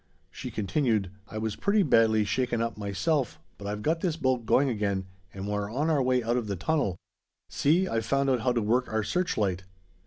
[0.31, 4.67] She continued, "I was pretty badly shaken up myself, but I've got this boat going
[4.67, 6.97] again, and we're on our way out of the tunnel.
[7.49, 9.63] See I've found out how to work our searchlight."